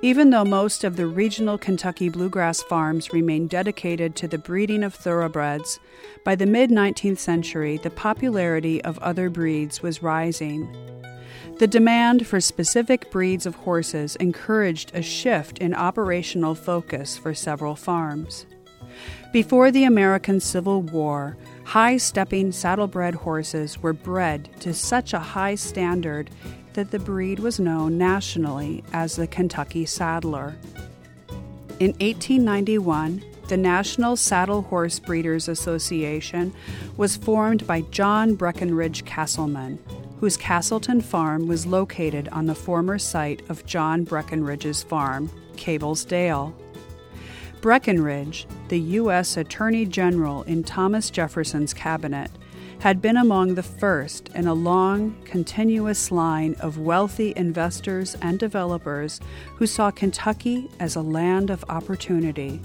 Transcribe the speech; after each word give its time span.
Even 0.00 0.30
though 0.30 0.44
most 0.44 0.84
of 0.84 0.94
the 0.94 1.08
regional 1.08 1.58
Kentucky 1.58 2.08
bluegrass 2.08 2.62
farms 2.62 3.12
remained 3.12 3.50
dedicated 3.50 4.14
to 4.14 4.28
the 4.28 4.38
breeding 4.38 4.84
of 4.84 4.94
thoroughbreds, 4.94 5.80
by 6.24 6.36
the 6.36 6.46
mid 6.46 6.70
19th 6.70 7.18
century 7.18 7.78
the 7.78 7.90
popularity 7.90 8.82
of 8.84 8.98
other 9.00 9.28
breeds 9.28 9.82
was 9.82 10.00
rising. 10.00 10.72
The 11.58 11.66
demand 11.66 12.28
for 12.28 12.40
specific 12.40 13.10
breeds 13.10 13.44
of 13.44 13.56
horses 13.56 14.14
encouraged 14.16 14.92
a 14.94 15.02
shift 15.02 15.58
in 15.58 15.74
operational 15.74 16.54
focus 16.54 17.18
for 17.18 17.34
several 17.34 17.74
farms. 17.74 18.46
Before 19.32 19.72
the 19.72 19.82
American 19.82 20.38
Civil 20.38 20.82
War, 20.82 21.36
high 21.64 21.96
stepping 21.96 22.52
saddlebred 22.52 23.16
horses 23.16 23.82
were 23.82 23.92
bred 23.92 24.48
to 24.60 24.72
such 24.72 25.12
a 25.12 25.18
high 25.18 25.56
standard 25.56 26.30
that 26.78 26.92
the 26.92 26.98
breed 27.00 27.40
was 27.40 27.58
known 27.58 27.98
nationally 27.98 28.84
as 28.92 29.16
the 29.16 29.26
Kentucky 29.26 29.84
Saddler. 29.84 30.54
In 31.80 31.90
1891, 31.94 33.24
the 33.48 33.56
National 33.56 34.14
Saddle 34.14 34.62
Horse 34.62 35.00
Breeders 35.00 35.48
Association 35.48 36.54
was 36.96 37.16
formed 37.16 37.66
by 37.66 37.80
John 37.90 38.36
Breckinridge 38.36 39.04
Castleman, 39.04 39.80
whose 40.20 40.36
Castleton 40.36 41.00
farm 41.00 41.48
was 41.48 41.66
located 41.66 42.28
on 42.28 42.46
the 42.46 42.54
former 42.54 42.96
site 42.96 43.42
of 43.50 43.66
John 43.66 44.04
Breckinridge's 44.04 44.84
farm, 44.84 45.32
Cabell's 45.56 46.04
Dale. 46.04 46.54
The 47.60 48.78
U.S. 48.78 49.36
Attorney 49.36 49.84
General 49.84 50.44
in 50.44 50.62
Thomas 50.62 51.10
Jefferson's 51.10 51.74
cabinet, 51.74 52.30
had 52.80 53.02
been 53.02 53.16
among 53.16 53.54
the 53.54 53.62
first 53.62 54.28
in 54.34 54.46
a 54.46 54.54
long, 54.54 55.16
continuous 55.24 56.12
line 56.12 56.54
of 56.60 56.78
wealthy 56.78 57.32
investors 57.36 58.16
and 58.22 58.38
developers 58.38 59.20
who 59.56 59.66
saw 59.66 59.90
Kentucky 59.90 60.70
as 60.78 60.94
a 60.94 61.02
land 61.02 61.50
of 61.50 61.64
opportunity. 61.68 62.60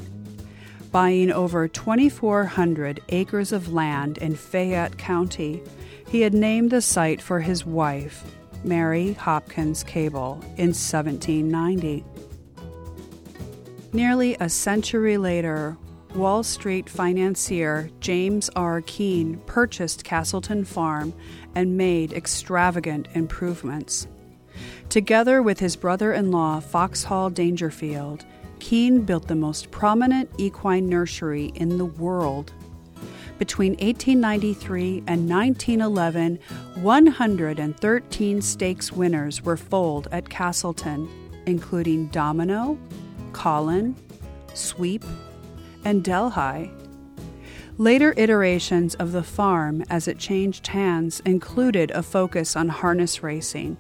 Buying 0.91 1.31
over 1.31 1.67
2,400 1.67 3.02
acres 3.09 3.52
of 3.52 3.73
land 3.73 4.19
in 4.19 4.36
Fayette 4.36 4.97
County, 5.00 5.64
he 6.08 6.22
had 6.22 6.36
named 6.36 6.69
the 6.69 6.81
site 6.81 7.19
for 7.19 7.39
his 7.39 7.66
wife, 7.66 8.23
Mary 8.64 9.14
Hopkins 9.14 9.84
Cabell, 9.84 10.39
in 10.58 10.69
1790. 10.69 12.06
Nearly 13.91 14.38
a 14.39 14.47
century 14.50 15.17
later, 15.17 15.75
Wall 16.16 16.44
Street 16.44 16.88
financier 16.88 17.89
James 18.00 18.47
R. 18.56 18.81
Keene 18.81 19.38
purchased 19.47 20.03
Castleton 20.03 20.64
Farm 20.64 21.11
and 21.56 21.75
made 21.75 22.14
extravagant 22.14 23.08
improvements. 23.16 24.06
Together 24.89 25.41
with 25.41 25.59
his 25.59 25.75
brother 25.75 26.14
in 26.14 26.30
law, 26.30 26.59
Foxhall 26.59 27.31
Daingerfield, 27.31 28.25
Keene 28.59 29.02
built 29.02 29.28
the 29.28 29.36
most 29.36 29.72
prominent 29.72 30.30
equine 30.38 30.88
nursery 30.88 31.52
in 31.56 31.80
the 31.80 31.86
world. 31.86 32.53
Between 33.39 33.72
1893 33.72 35.03
and 35.08 35.28
1911, 35.28 36.38
113 36.75 38.41
stakes 38.41 38.91
winners 38.91 39.41
were 39.41 39.58
foaled 39.58 40.08
at 40.11 40.30
Castleton, 40.30 41.09
including 41.47 42.08
Domino, 42.09 42.78
Colin, 43.31 43.95
Sweep, 44.53 45.03
and 45.86 46.03
Delhi. 46.03 46.72
Later 47.78 48.14
iterations 48.17 48.94
of 48.95 49.12
the 49.12 49.23
farm 49.23 49.84
as 49.90 50.08
it 50.08 50.20
changed 50.20 50.67
hands 50.67 51.22
included 51.22 51.90
a 51.92 52.03
focus 52.03 52.56
on 52.56 52.70
harness 52.70 53.23
racing, 53.23 53.78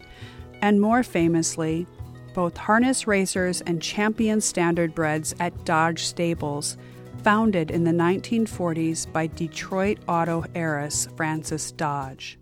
and 0.61 0.81
more 0.81 1.03
famously, 1.03 1.85
both 2.33 2.57
harness 2.57 3.05
racers 3.05 3.61
and 3.61 3.81
champion 3.81 4.39
standardbreds 4.39 5.35
at 5.39 5.65
Dodge 5.65 6.05
Stables, 6.05 6.77
founded 7.23 7.69
in 7.69 7.83
the 7.83 7.91
1940s 7.91 9.11
by 9.13 9.27
Detroit 9.27 9.99
auto 10.07 10.43
heiress 10.55 11.07
Frances 11.15 11.71
Dodge. 11.71 12.39